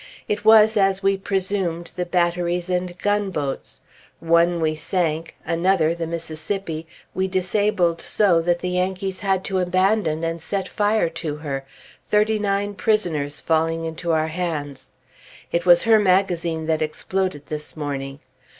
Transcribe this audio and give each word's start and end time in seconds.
It 0.27 0.43
was, 0.43 0.77
as 0.77 1.03
we 1.03 1.15
presumed, 1.15 1.91
the 1.95 2.07
batteries 2.07 2.71
and 2.71 2.97
gunboats. 2.97 3.81
One 4.19 4.59
we 4.59 4.73
sunk; 4.73 5.35
another, 5.45 5.93
the 5.93 6.07
Mississippi, 6.07 6.87
we 7.13 7.27
disabled 7.27 8.01
so 8.01 8.41
that 8.41 8.61
the 8.61 8.69
Yankees 8.69 9.19
had 9.19 9.43
to 9.43 9.59
abandon 9.59 10.23
and 10.23 10.41
set 10.41 10.67
fire 10.67 11.07
to 11.21 11.35
her, 11.35 11.67
thirty 12.03 12.39
nine 12.39 12.73
prisoners 12.73 13.39
falling 13.39 13.83
into 13.85 14.09
our 14.11 14.29
hands. 14.29 14.89
It 15.51 15.67
was 15.67 15.83
her 15.83 15.99
magazine 15.99 16.65
that 16.65 16.81
exploded 16.81 17.45
this 17.45 17.77
morning. 17.77 18.21